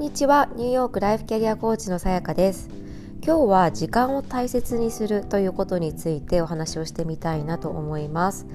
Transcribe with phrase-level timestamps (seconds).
[0.00, 0.48] んにちは。
[0.56, 2.70] ニューヨークライフキャリアコーチのさやかです。
[3.22, 8.46] 今日は時間を大切にするということについてお話をしてみたいなと思います。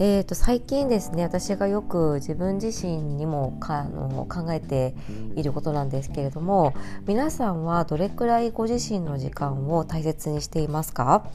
[0.00, 4.96] えーと、最近ですね私がよく自分自身にもかあの考えて
[5.36, 6.74] いることなんですけれども
[7.06, 11.30] 皆さんはどれくらいご自身の時間を大切にしていますか？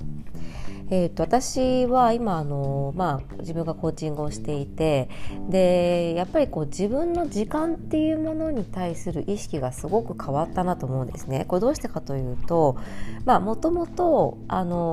[0.92, 5.08] えーと、私は今あの、まあ、自分がコーチングをしていて
[5.48, 11.46] でやっぱりこう自分の時間っていうものに対する意識がすごく変わったなと思うんですね。
[11.48, 12.76] これどうしてかというと
[13.26, 14.40] もともと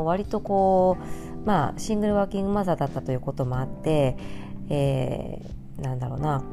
[0.05, 4.17] 割とこう、まあ、シングルワーキングマザーだったということもあって、
[4.69, 6.45] えー、なんだろうな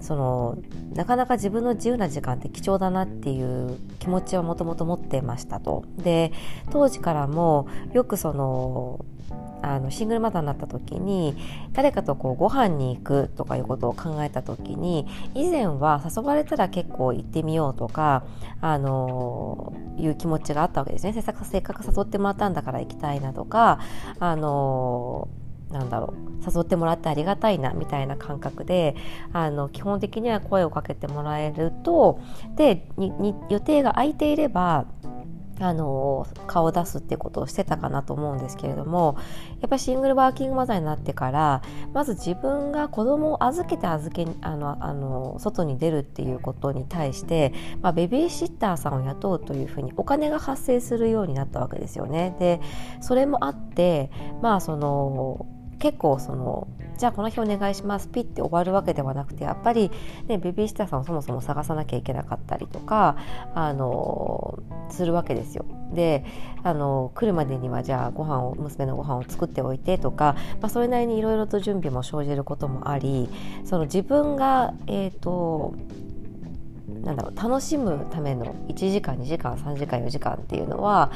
[0.00, 0.58] その
[0.92, 5.84] なかなか自分の自由な時間って貴重だなっていう気持ちはもともと持ってましたと。
[5.96, 6.30] で
[6.70, 9.06] 当時からもよくその
[9.64, 11.36] あのシングルマザーになった時に
[11.72, 18.24] 誰かとこうご飯に行くとかいうことを考えた時に以前は誘われたら結構行ってみようとか
[18.60, 21.12] あのいう気持ちがあったわけですね。
[21.12, 23.80] せっかく誘ってもらったんだから行きたいなとか
[24.18, 25.28] あの
[25.70, 28.94] なんだろう誘ってもらってありがたいなみたいな感覚で
[29.32, 32.20] あの基本的には声をかけてもらえると
[32.56, 32.88] で
[33.48, 34.86] 予定が空いていれば
[35.60, 39.16] あの顔を出すってことをしてたかなと思うんですけれども
[39.60, 47.52] やっぱりシングルワーキングマザーになってからまず自分が子供を預けて預けあのあの外に出るっていうことに対して、
[47.82, 52.34] まあ、ベビーシッターさんを雇うというふうにお金が発生するようになったわけですよね。
[52.38, 52.60] で
[53.00, 54.10] それもあって
[54.42, 55.46] まあその
[55.78, 59.90] 結構そのじゃあこの日お願いしますピッて終わるわけではなくてやっぱり、
[60.26, 63.16] ね、ベビーシッターさんをそもそも探さなきゃいけなかったりとか
[63.54, 65.64] あのするわけですよ。
[65.92, 66.24] で
[66.62, 73.28] あの来るまでにはじゃあご飯を娘のご飯を作っておいてとか、まあ、それなりにいろいろと準備も生じることもあり
[73.64, 75.74] その自分が、えーと
[77.02, 81.10] なんだろう楽しむための1時間2時間3時間4時間っていうのは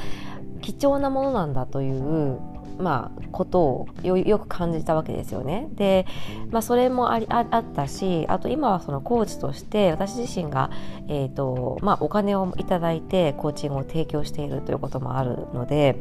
[0.61, 2.39] 貴重なものなんだという
[2.79, 5.67] まあ、ことをよく感じたわけですよね。
[5.75, 6.05] で、
[6.49, 10.71] まあ、それもありあったしあと今はそのコーチとして私自身が、
[11.07, 15.95] えーとまあ、お金をいただいてコーチングを提供しているということもあるので。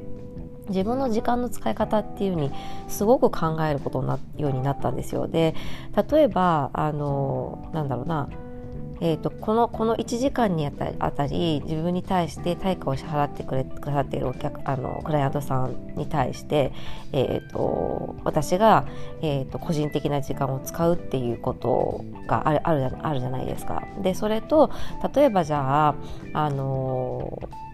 [0.69, 2.51] 自分の時間の使い方っていうに
[2.89, 5.27] すごく考えることなようになったんですよ。
[5.27, 5.55] で
[6.11, 8.29] 例えばあのなんだろうな
[9.01, 16.73] えーと、このこの1時間にあたあたり自分に対して対価を支払ってくれくださっているお客あのクライアントさんに対して、
[17.13, 18.87] えーと、私が、
[19.23, 23.83] えーと、個人的な時間を使うっていうことがあるあるあるじゃないですか。
[24.03, 24.71] でそれと
[25.15, 25.95] 例えばじゃあ
[26.33, 27.68] あのー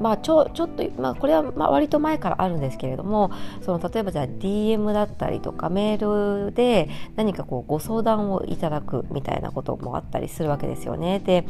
[0.00, 3.30] まあ、ちょちょっと、まあ、これはまあ割と前からあるんですけれども
[3.60, 11.18] その例えばじゃあ DM だったりとかメールで何かこうご相談をいただくみたいなこともあったりするわけですよね。
[11.20, 11.46] で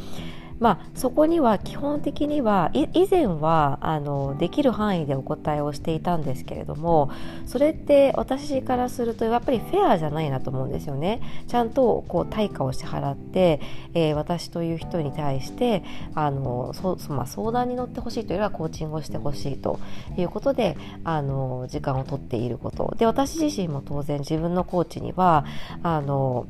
[0.63, 7.11] まあ、そこには基本的には以前はあのできる範囲でお答えをしていたんですけれども
[7.47, 11.21] それって私からするとやっぱりフェアじゃないなと思うんですよね。
[11.49, 13.61] ちゃんとこう対価を支払って、
[13.95, 15.83] えー、私という人に対して
[16.15, 19.81] あのそまあ、相談に乗ってほしいというよりはコーチングをしてほしいと
[20.17, 25.45] いうことであの時間を取っていることで私自身も当然自分のコーチには
[25.83, 26.47] あの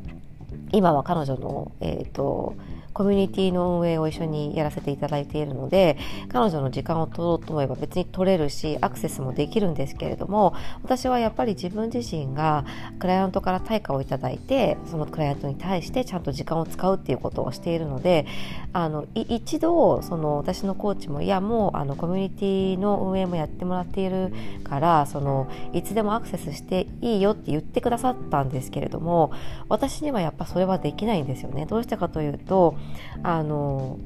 [0.73, 2.55] 今は彼女の、えーと
[2.93, 5.97] コミュニティの運営を一緒にやらせていただいているので
[6.29, 12.65] 彼女の時間を取ろうと思えば別に取れるしアクセスもできるんですけれども私はやっぱり自分自身が
[12.99, 18.27] クライアントから対価をいただいてそのクライアントに対してちゃんと時間を使うっていうことをしているので
[18.73, 24.33] あの一度その私のコーチもいやもうあのコミュニティの運営もやってもらっている
[24.65, 29.33] からそのいつでもアクセスしていいよって言ってくださったんですけれども
[29.69, 31.67] 私にはやっぱそれはできないんですよね。
[31.67, 32.77] どうしてかというと
[33.23, 33.99] あの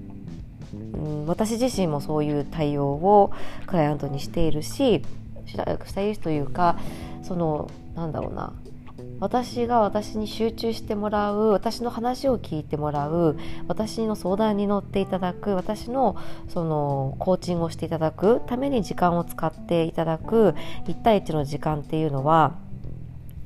[1.26, 3.32] 私自身もそういう対応を
[3.66, 5.02] クライアントにしているし
[5.46, 6.78] スタイリストというか
[7.22, 8.52] そのなんだろうな。
[9.20, 13.38] 私が私に集中してもらう私の話を聞いてもらう
[13.68, 16.16] 私の相談に乗っていただく私の
[16.48, 20.54] そのコーチングをしていただくために時間を使っていただく
[20.86, 22.54] 1対1の時間っていうのは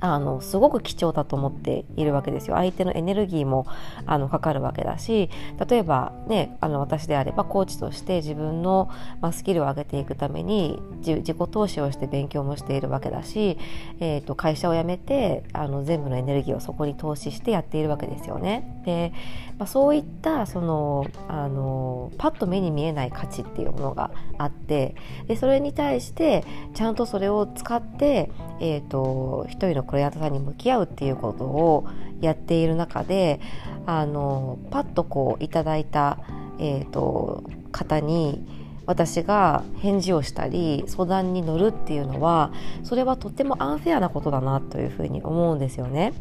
[0.01, 3.67] あのすごく貴重だと思っているわけですよ相手のエネルギーも
[4.07, 5.31] あのかかるわけだし
[5.69, 13.59] 例えばねあの私であればコーチとして自分の、まあ、スキルを上げていくために自己投資をして勉強もしているわけだし、
[14.01, 18.83] えーと、会社を辞めてあの全部のエネルギーをそこに投資してやっているわけですよね。
[18.85, 19.13] で、
[19.59, 24.95] まあ、そういったそのあのパッと目に見えない価値っていうものがあって
[25.27, 26.45] でそれに対して
[26.75, 28.31] ちゃんとそれを使って、
[28.61, 31.89] えーと一人のクライアントさんに向き合うっていうことを
[32.21, 33.41] やっている中で
[33.87, 36.19] あのパッとこういただいた、
[36.61, 37.43] えーと、
[37.73, 38.47] 方に
[38.87, 42.53] 私が返事をしたり相談に乗るっていうのは
[42.85, 46.13] それはとってもアンフェアなことだなというふうに思うんですよね。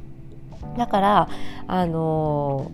[0.77, 1.29] だから
[1.67, 2.71] あの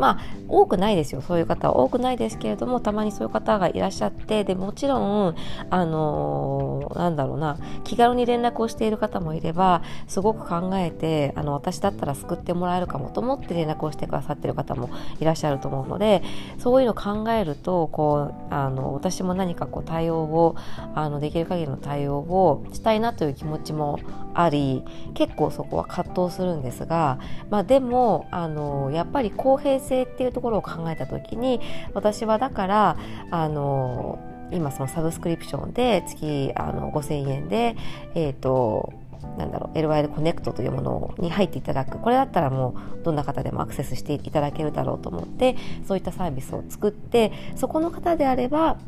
[0.00, 0.18] まあ
[0.48, 1.76] 多くないですよそういう方は。
[1.76, 5.36] 多くないですけれどもたまにそういう方がいらっしゃってでもちろん
[5.68, 16.22] あのなんだろうな気軽に連絡をしている方もいればすごく考えてあの私だったら救ってもらえるかもと思って連絡をしてくださってる方もいらっしゃると思うので
[16.58, 20.56] そういうのを考えるとこうあの私も何かこう対応を
[20.94, 23.98] あのできる限りの対応をしたいなという気持ちも
[24.34, 24.84] あり
[25.14, 27.18] 結構そこは葛藤するんですが、
[27.50, 31.60] まあ、でもあのやっぱり公平性っていうところを考えた時に
[31.94, 32.96] 私はだから
[33.30, 34.18] あの
[34.52, 37.76] 今そのサブスクリプションで月あの5000円で
[38.14, 38.92] えっ、ー、と
[39.36, 41.98] なんだろう LYL コネクトというものに入っていただく。
[41.98, 45.56] これだったらもうどんな方でもアクセスしていただけるだろうと思って
[45.86, 48.78] そういったサービスを作ってそこの方であれば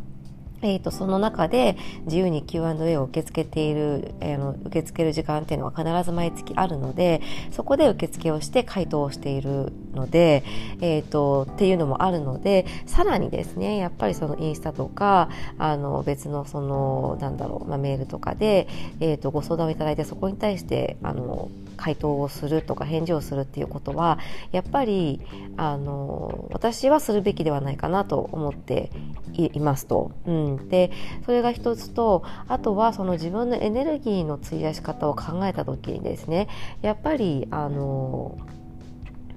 [0.63, 7.21] えーと、その中で自由に Q&A を受け付けている、えー、の受け付ける時間っていうのは必ず毎月あるので
[7.51, 10.45] そこで受付をして回答をしているので、
[10.81, 15.29] えーと、っていうのもあるのでさらにですねやっぱりそのインスタとか
[15.59, 18.69] あの別のそのなんだろう、まあ、メールとかで、
[19.01, 24.19] えーと、ご相談をいただいてそこに対してあの回答をするとか返事をするっていうことは
[24.53, 25.21] やっぱり
[25.57, 28.91] あの私はするべきではないかなと思って
[29.35, 30.13] いますと。
[30.27, 30.91] うん、で
[31.25, 36.49] それが一つとあとはその自分のエネルギーの費やし方を考えた時にですね
[36.83, 38.39] やっぱりあの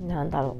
[0.02, 0.58] なんだろ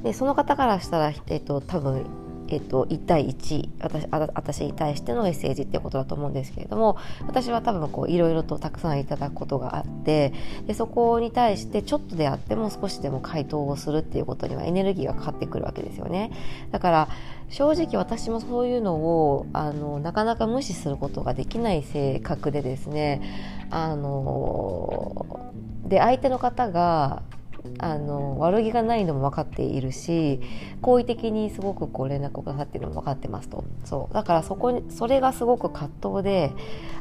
[0.00, 2.04] うでその方からしたら、えっと、多分
[2.48, 6.96] えっと、1対1私私に対してのメッセージっていうことだと思うんですけれども
[7.26, 10.32] 私は多分こういろいろとたくさんいただくことがあって
[10.66, 16.30] でそこに対してちょっとであっても少しでも回答をするっていうことにはエネルギーがかかってくるわけですよね。
[16.70, 17.08] だから
[17.48, 23.22] 正直私もそういうのをあのなかなか無視することができない性格でですね
[23.70, 25.52] あの
[25.86, 27.22] で相手の方が
[27.78, 30.40] あの悪気がないのも分かっているし
[30.82, 33.64] 好意的にすごくこう連絡をくださっているのも分かってますと。
[33.84, 34.14] そう。
[34.14, 36.52] だからそこにそれがすごく葛藤で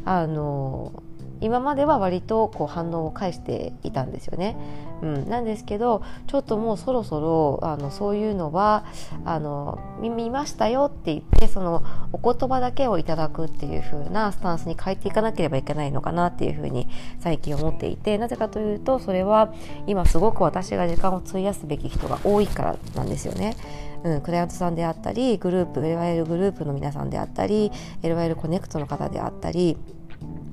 [0.06, 1.04] あの
[1.44, 4.56] 今までは割とこう反応を返していたんですよね。
[5.02, 8.86] うん、なんですけどちょっともうそろそろあのそういうのは
[9.26, 16.88] あの見ましたよって言ってそのお言葉だけをいただくっていう風なスタンスに変えていかなければいけないのかなっていう風に
[17.20, 19.54] 最近思っていてなぜかというとそれは
[19.88, 23.58] 今すごく私が時間を費やすべき人が多いからなんですよね。
[24.04, 29.78] うん、クライアントさんであったりグループ LYL グループの皆さんであったり LYL コネクトの方であったり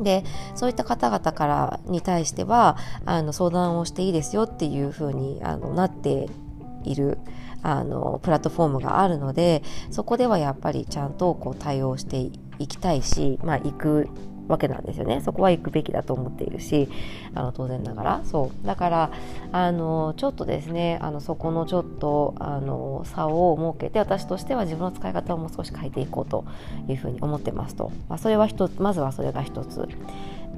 [0.02, 0.24] で
[0.54, 6.28] そういった方々からに対してはあの相談をしていいですよっていうふうにあのなって
[6.84, 7.18] いる
[7.62, 14.08] あのプラットフォームがあるのでそこではやっぱりちゃんとこう対応していきたいし、まあ、行く
[14.50, 15.20] わけなんですよね。
[15.20, 16.88] そこは行くべきだと思っているし
[17.34, 18.20] あの当然ながら。
[18.24, 18.66] そう。
[18.66, 19.10] だから
[19.52, 26.44] あのちょっとですねあのそこのちょっとあの差を設けて私としては自分の使い方をもう少し変えていこうと
[26.88, 29.88] いうふうに思ってますと、まあ、それは一つまずはそれが一つ。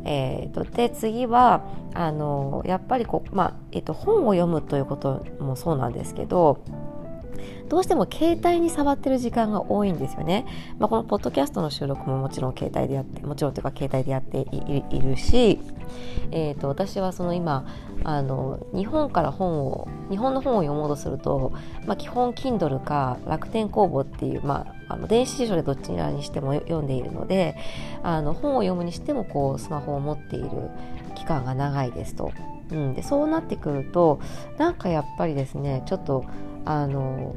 [0.05, 1.63] えーと、で次は
[1.95, 6.59] あのやっぱりこう、まあえーと本を読むということもそうなんですけど
[7.69, 10.45] どうしても携帯に触ってる時間が多いんですよね。
[10.79, 15.59] まあ、このポッドキャストの収録ももちろん携帯でやってもちろんというか携帯でやっているし、
[16.31, 17.67] えーと、私はその今
[18.05, 21.53] あの日本から本を日本の本を読もうとすると、
[21.87, 27.57] まあ、基本 Kindle か楽天工房っていう、まあ、あの電子辞書でどちらにしても読んでいるので
[28.03, 30.51] あの本を読むにしてもこうスマホを持っている
[31.15, 32.33] 期間が長いですと。
[32.71, 34.19] うん、でそうなってくると
[34.57, 36.25] なんかやっぱりですねちょっと
[36.65, 37.35] あの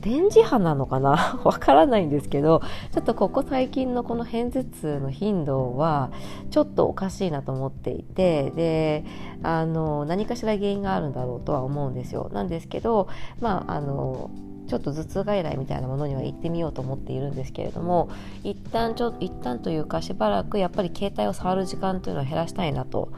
[0.00, 1.40] 電磁波なのかな？
[1.44, 2.62] わからないんですけど
[2.92, 6.10] ちょっとここ最近のこの片頭痛の頻度は
[6.50, 9.04] ちょっとおかしいなと思っていてで
[9.42, 12.30] あの何かしら原因があるんだろうとは思うんですよ。
[12.32, 13.08] なんですけど
[13.40, 14.30] まああの
[14.68, 18.08] ちょっと頭痛外来みたいなものには行ってみようと思っているんですけれども
[18.44, 23.08] 一旦ちょ一旦というかしばらくやっぱり携帯を触る時間というのを減らしたいなと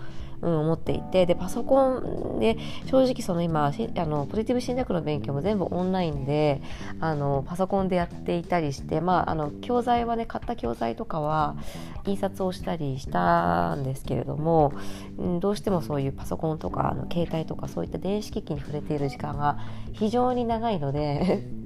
[0.43, 6.61] うん、思っていてでパソコンで正直その今あのポジティブ心理学の勉強も全部オンラインで
[7.01, 11.57] あのパソコンでやっていたりして、まあ、あの教材はね買った教材とかは
[12.05, 14.73] 印刷をしたりしたんですけれども、
[15.17, 19.59] うん、どうしてもそういうパソコンとかあの携帯とかそういった電子機器に触れている時間が
[19.93, 21.62] 非常に長いので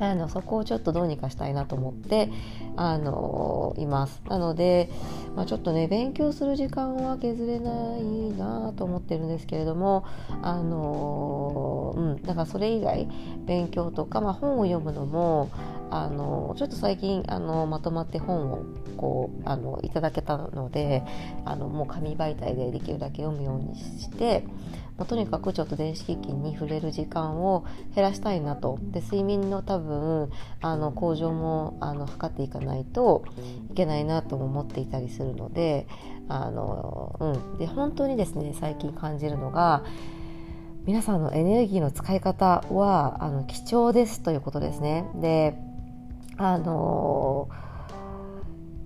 [0.00, 2.30] あのそこをちょっとどうにかしたいなと思って
[2.76, 4.22] あのいます。
[4.28, 4.90] なので、
[5.36, 8.02] まあ、ちょっとね勉強する時間は削れない
[8.36, 10.04] なと思ってるんですけれども
[10.42, 13.08] あのうんだからそれ以外
[13.46, 15.50] 勉強とか、まあ、本を読むのも
[15.90, 18.64] あのちょっと最近あのまとまって本を
[18.96, 21.02] こうあのいただけたので
[21.44, 24.44] あのもう紙媒体でできるだけ読むようにして
[25.00, 30.30] まあ、とにかくちょっと電子機器に触れる時間を減らしたいなとで睡眠の多分
[30.60, 33.24] あの向上もあの測っていかないと
[33.70, 35.88] いけないなとも思っていたりするので
[36.28, 39.84] あの、うん、で本当にですね最近感じるのが
[40.84, 45.06] 皆さんのエネルギーの使い方はあの貴重ですということですね。
[45.14, 45.56] で
[46.42, 47.50] あの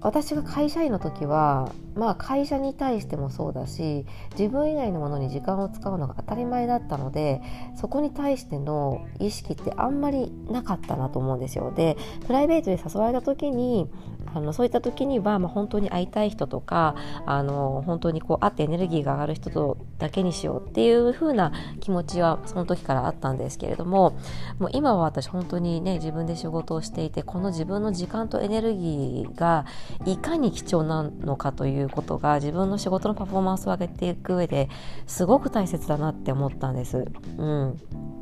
[0.01, 7.41] 私が会社員の時はまあ会社に対してもそうだし自分以外のものに時間を使うのが当たり前だったので
[7.77, 11.73] そこに対しての意識ってあんまりなかったなと思うんですよ。
[11.75, 11.97] で
[12.27, 13.89] プライベートで誘われた時に
[14.35, 24.19] あのそういった時には、まあ、本当に会いたい人とかあの本当にこう会ってエネルギーが上がる人とだけにしようっていう風な気持ちはその時からあったんですけれども
[24.59, 29.67] もう今は私本当にね自分で仕事をしていてこの自分の時間とエネルギーが
[30.05, 34.69] いかに貴重なのかということが自分の仕事のパフォーマンスを上げていく上で
[35.07, 37.05] すごく大切だなって思ったんです。
[37.39, 38.14] うん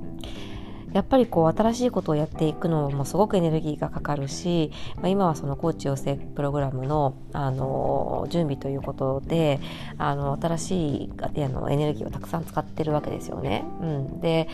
[0.93, 9.61] やっぱりこう新しいことをやっていくのもすごくエネルギーがかかるし、まあ、今はそのコーチ養成プログラムのあの準備ということで
[9.99, 13.65] あの新しいあのエネルギーをたくさん使ってるわけですよね。
[13.81, 14.49] うん、で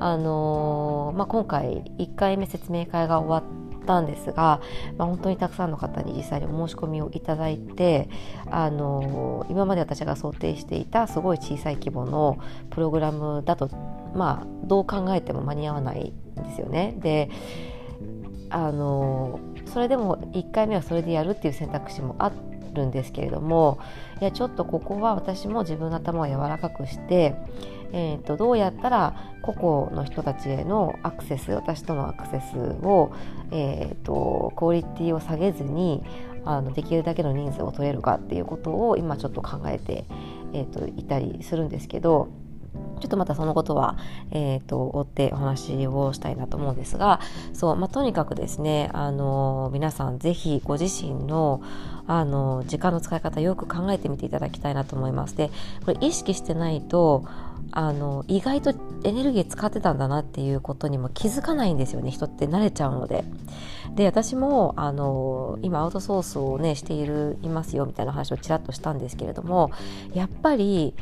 [0.00, 4.60] あの、まあ、今回1回目説明会が終わったんですが、
[4.96, 8.08] まあ、本当にたくさんの方に実際にお申し込みをいただいて
[8.50, 12.38] あの今まで私が想定していたすごい小さい規模の
[12.70, 13.68] プログラムだと
[14.14, 16.94] まあどう考えても間に合わないんですよね。
[16.98, 17.30] で
[18.50, 22.30] あのそれでも1回目はそれでやるっていう選択肢もあ
[22.74, 23.78] るんですけれども
[24.20, 27.34] いやちょっとここは私も自分の頭を柔らかくして
[27.96, 33.12] えーと、どうやったら個々の人たちへのアクセス私とのアクセスを、
[33.52, 36.02] えーと、クオリティを下げずに
[36.44, 40.06] あのできるだけの人数を取れるかっていうことを今ちょっと考えて、
[40.52, 42.28] えーといたりするんですけど
[43.04, 43.98] ちょっとまたそのことは、
[44.30, 47.20] えーと、追ってお話をしたいなと思うんですが
[47.52, 51.60] そう、まあ、とにかくですねあの皆さんぜひご自身の
[52.06, 55.36] あの時間の使い方よく考えてみていただきたいなと思います。
[55.36, 55.50] で
[55.86, 57.24] これ意識してないと
[57.72, 63.24] あの意外とエネルギー使ってたんだなっていうことにも気づかないんですよね人って慣れちゃうので。
[63.94, 69.70] で私もあの今アウトソースをねしているいますよみたいな話をちらっとしたんですけれども
[70.14, 70.94] やっぱり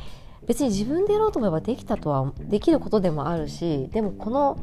[0.47, 4.59] 別に自分でやろうと思えばできたとはできることでもあるしでもこの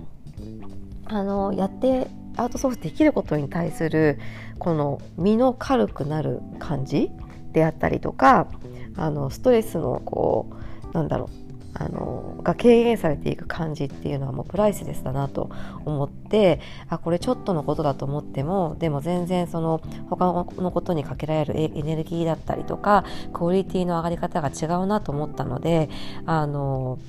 [1.05, 2.07] あのやって
[2.37, 4.19] アウトソースできることに対する
[4.59, 7.11] この身の軽くなる感じ
[7.51, 8.47] であったりとか
[8.95, 10.49] あのストレスのこ
[10.91, 11.48] うなんだろう
[11.79, 15.49] あのが軽減されていく感じっていうのはもうプライスレスだなと
[15.85, 16.59] 思って
[16.89, 25.89] あこれちょっとのことだと思ってもでも全然その他のことにかけられるエネルギーだったりとかクオリティの上がり方が違うなと思ったので
[26.25, 26.99] あの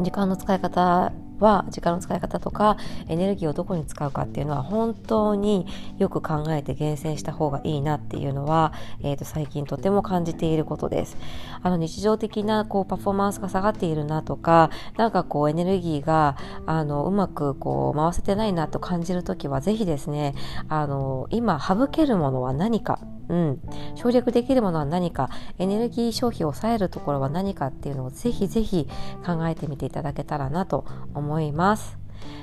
[0.00, 1.12] 時間の使い方
[1.42, 5.66] は時間の使い方とかエネルギーをどこに使うかっていうのは本当に
[5.98, 8.72] よく考えて厳選した方がいいなっていうのは、
[9.02, 11.16] えー、と最近とても感じていることです。
[11.62, 16.36] あの日常的なこうパフォーマンスが下がっているなとかなんかこうエネルギーが
[16.66, 20.34] あのうまくこう回せてないなと感じる時はぜひですね
[20.68, 23.60] あの今省けるものは何かうん、
[23.94, 28.88] 省略できるものは何かエネルギー消費を抑えるところは何かっていうのをぜひぜひ
[29.24, 32.02] 考えてみていただけたらなと思います。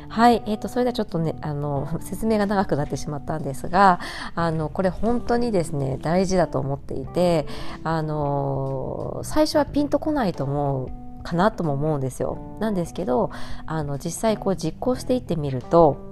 [0.09, 3.99] はい、えーと、それではちょっとねあの 説明が長くなってしまったんですが
[4.35, 7.45] あのこれ本当にですね大事だと思っていて
[7.83, 12.37] あの最初はピンとこないと思うかなとも思うんですよ。
[12.59, 13.29] なんですけど
[13.65, 16.08] あの実際こう実行していってみると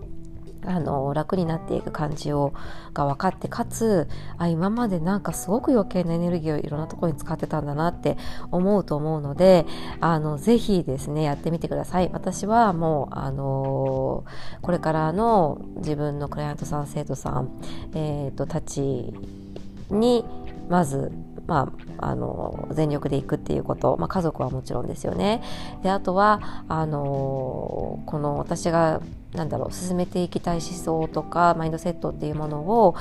[0.67, 2.53] あの楽になっていく感じを
[2.93, 4.07] が分かってかつ
[4.37, 8.17] あ今までなんかすごく余計なエネルギーをいろんなところに使ってたんだなって
[8.51, 9.65] 思うと思うので
[10.01, 12.09] あのぜひですねやってみてください。
[12.11, 14.25] 私はもうあの
[14.61, 17.49] これからの自分のクライアントさん生徒さん、
[17.93, 19.13] えーと、たち
[19.89, 20.25] に
[20.69, 21.11] まず
[21.47, 25.41] まあ、あの全力でいくっていうこと、まあ、家族はもちろんですよね。
[25.81, 29.01] であとはあのこの私が
[29.33, 32.95] なんだろう進めていきたい思想とかマインドセットっていうものを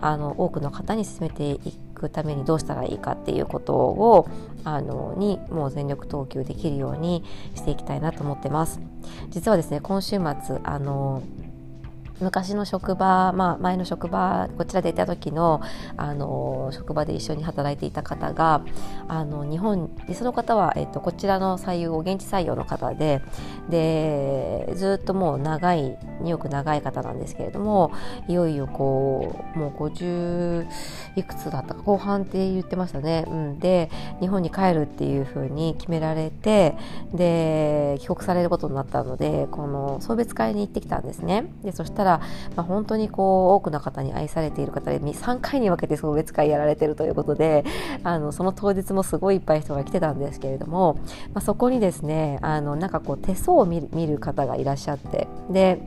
[0.00, 1.58] あの多くの方に進めてい
[1.94, 4.28] くためにどうしたらいいかっていうことを
[4.64, 8.80] あのにもう全力投球できるようにしていきたいなと思ってます。
[9.30, 11.22] 実はですね今週末あの
[12.22, 15.60] 昔の職場、まあ、前の職場こちらでいた時の
[15.96, 18.64] あの職場で一緒に働いていた方が
[19.08, 23.22] あの日本でその方は、えっと、こちらの採用現地採用の方で
[23.68, 27.92] でずっともう長い2億長い方なんですけれども
[28.28, 30.66] いよいよこうもう50
[31.16, 36.76] いくつだったか後半って言ってましたね、うん、で日本に帰るっていうふうに決められて
[37.12, 41.46] で帰国されることになったのでこの送別会に行ってきたんですね。
[41.62, 42.11] でそしたら、
[42.56, 47.64] まあ、本当にこう多くの方に愛されている方で3回に分けて送別会やられてるということで
[48.02, 50.98] あのその当日もすごいいっぱい人が来てたんですけれども、
[51.32, 55.80] まあ、そこにですねあのなんかこう手相を見る方がいらっしゃってで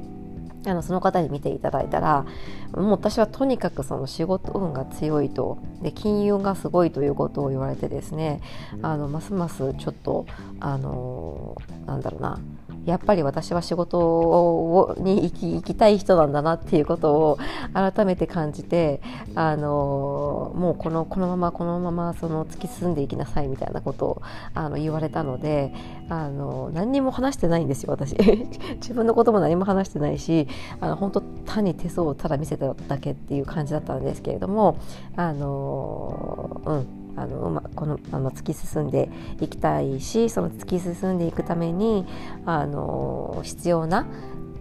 [0.67, 2.25] あのその方に見ていただいたら
[2.73, 8.41] もう私はとにかくその仕事運が強いとで金運がすごいということを言われてですね
[8.81, 10.25] あのますますちょっと
[10.59, 11.55] あの
[11.85, 12.39] なんだろうな
[12.85, 17.39] やっぱり私は仕事をに行き行きたい人なんだなっていうことを
[17.73, 19.01] 改めて感じて
[19.33, 24.21] あのもうこのこのままこのままその突き進んでいきなさいみたいなことを
[24.53, 25.73] あの言われたので
[26.09, 28.15] あの何にも話してないんですよ私。
[28.77, 30.47] 自分のことも何も話してないし
[30.79, 34.77] あの本当単に手相をただ見せただけっていう感じだったんですけれども
[35.15, 37.04] あのうん。
[37.15, 39.09] あの、ま、このまま突き進んで
[39.41, 42.05] いきたいしその突き進んでいくために
[42.45, 44.05] あの必要な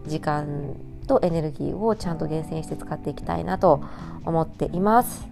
[0.06, 0.74] 時間
[1.06, 3.82] とエネルギーをちゃんと厳選して使っていきたいなと
[4.24, 5.26] 思っています。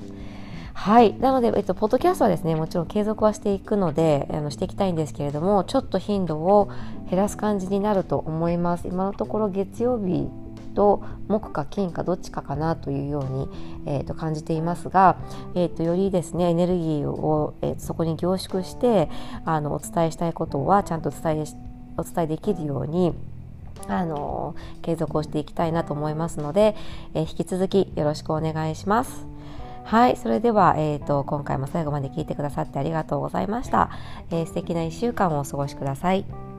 [0.74, 1.14] はい。
[1.18, 6.70] なので、えっと、ポッドキャストはですね、もちろん継続はしていくので、あのしていきたいんですけれども、ちょっと頻度を
[7.10, 8.88] 減らす感じになると思います。
[8.88, 10.28] 今のところ月曜日
[10.74, 13.48] と木か金かどっちかかなというように、
[13.86, 15.16] えー、と感じていますが、
[15.54, 19.08] えー、とよりですねエネルギーを、えー、そこに凝縮して
[19.44, 21.44] あのお伝えしたいことはちゃんと伝え
[21.96, 23.12] お伝えできるように
[23.88, 26.76] あの継続をしていきたいなと思いますので、
[27.14, 29.26] えー、引き続きよろしくお願いします。
[29.84, 33.90] はい、それでは、えーと、今回も最後まで聞いてくださってありがとうございました。
[34.30, 36.51] えー、素敵な1週間をお過ごしください。